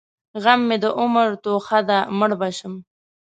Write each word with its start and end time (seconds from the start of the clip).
غم 0.43 0.61
مې 0.67 0.77
د 0.83 0.85
عمر 0.99 1.29
توښه 1.43 1.79
ده؛ 1.87 1.99
مړ 2.17 2.31
به 2.39 2.49
شم. 2.57 2.73